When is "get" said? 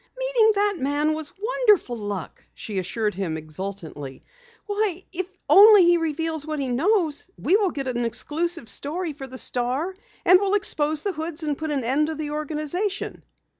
7.69-7.87